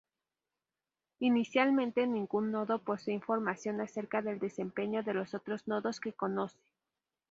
Inicialmente 1.19 2.07
ningún 2.07 2.49
nodo 2.51 2.79
posee 2.83 3.13
información 3.13 3.79
acerca 3.81 4.23
del 4.23 4.39
desempeño 4.39 5.03
de 5.03 5.13
los 5.13 5.35
otros 5.35 5.67
nodos 5.67 5.99
que 5.99 6.11
conoce. 6.11 6.57